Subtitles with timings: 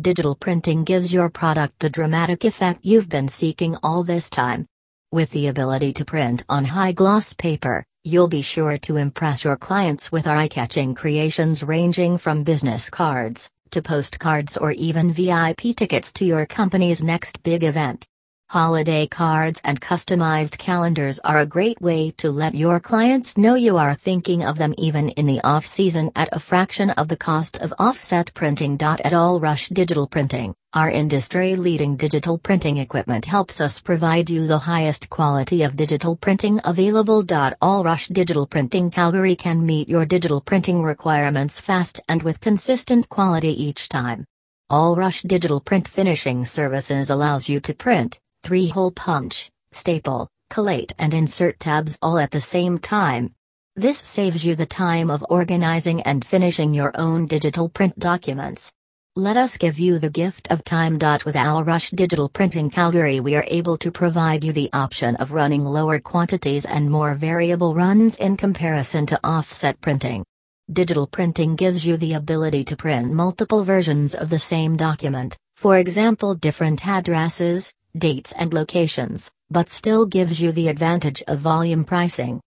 [0.00, 4.64] Digital printing gives your product the dramatic effect you've been seeking all this time.
[5.10, 9.56] With the ability to print on high gloss paper, you'll be sure to impress your
[9.56, 15.74] clients with our eye catching creations ranging from business cards, to postcards, or even VIP
[15.74, 18.06] tickets to your company's next big event.
[18.50, 23.76] Holiday cards and customized calendars are a great way to let your clients know you
[23.76, 27.58] are thinking of them even in the off season at a fraction of the cost
[27.58, 28.72] of offset printing.
[28.80, 34.60] At AllRush Digital Printing, our industry leading digital printing equipment helps us provide you the
[34.60, 37.22] highest quality of digital printing available.
[37.22, 43.62] AllRush Digital Printing Calgary can meet your digital printing requirements fast and with consistent quality
[43.62, 44.24] each time.
[44.72, 51.60] AllRush Digital Print Finishing Services allows you to print, three-hole punch, staple, collate and insert
[51.60, 53.34] tabs all at the same time.
[53.76, 58.72] This saves you the time of organizing and finishing your own digital print documents.
[59.14, 60.94] Let us give you the gift of time.
[60.94, 65.64] With AllRush Digital Printing Calgary, we are able to provide you the option of running
[65.64, 70.24] lower quantities and more variable runs in comparison to offset printing.
[70.72, 75.78] Digital printing gives you the ability to print multiple versions of the same document, for
[75.78, 82.36] example, different addresses, dates and locations, but still gives you the advantage of volume pricing.